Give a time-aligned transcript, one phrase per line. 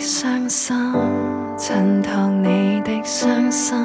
[0.00, 0.74] 伤心，
[1.58, 3.76] 衬托你的伤心，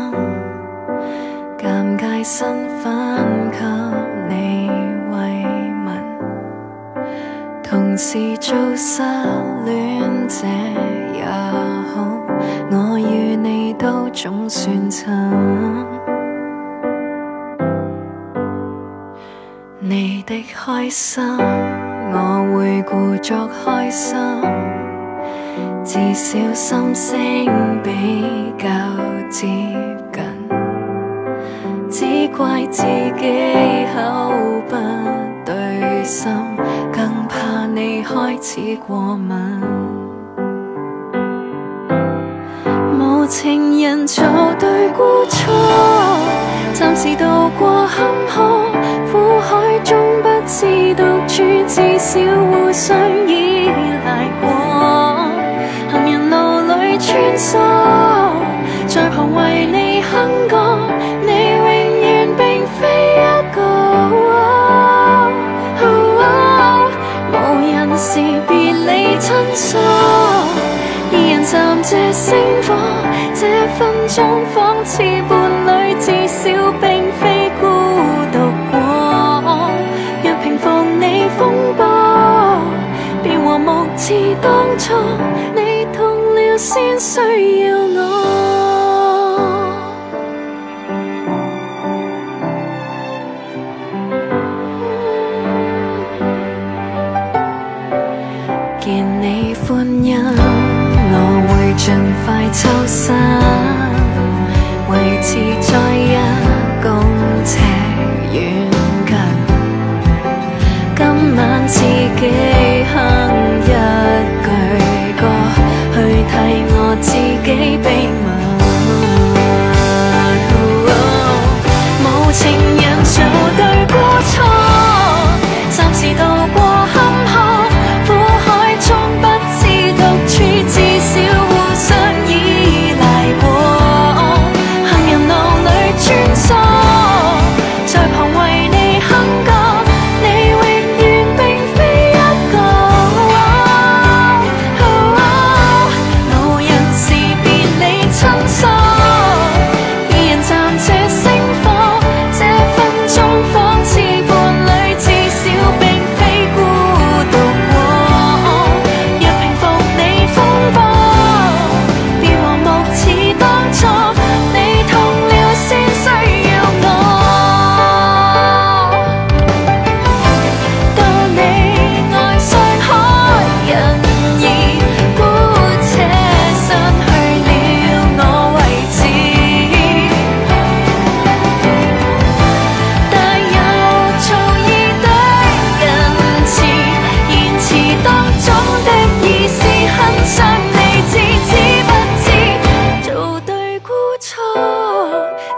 [1.57, 3.59] 尴尬身份给
[4.29, 4.69] 你
[5.11, 5.45] 慰
[5.85, 5.93] 问，
[7.61, 9.03] 同时做失
[9.65, 10.47] 恋者
[11.13, 12.07] 也好，
[12.71, 15.13] 我与你都总算亲。
[19.79, 21.21] 你的开心，
[22.13, 24.15] 我会故作开心。
[25.85, 27.91] 至少心声比
[28.57, 28.67] 较
[29.29, 29.45] 接
[30.11, 30.23] 近，
[31.91, 34.33] 只怪自己口
[34.67, 34.75] 不
[35.45, 36.31] 对心，
[36.91, 39.37] 更怕你开始过敏。
[42.99, 44.25] 无情人做
[44.59, 45.53] 对孤错，
[46.73, 47.25] 暂时渡
[47.59, 48.71] 过坎坷，
[49.11, 53.67] 苦海中不知独处，至少互相依
[54.03, 54.64] 赖过。
[57.37, 60.13] 行人路里穿梭，在旁为你哼
[60.47, 60.53] 歌，
[61.21, 61.65] 你永
[62.01, 62.81] 远并非
[63.15, 63.23] 一
[63.55, 63.59] 个。
[67.31, 69.77] 无人时别理亲疏，
[71.11, 72.73] 二人暂借星火，
[73.33, 74.17] 这分钟
[74.53, 75.33] 仿似伴
[75.67, 76.41] 侣，至少
[76.79, 76.83] 并
[77.19, 77.23] 非
[77.59, 77.63] 孤
[78.31, 78.35] 独
[78.71, 78.73] 过。
[80.23, 80.63] 若平复
[80.99, 81.03] 你
[81.37, 81.41] 风
[81.75, 81.81] 波，
[83.23, 84.93] 便和睦似当初。
[86.57, 88.64] 先需要我。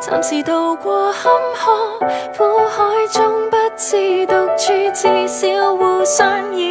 [0.10, 2.00] 暂时度过坎坷
[2.38, 6.67] 苦海中不至独处至少互相依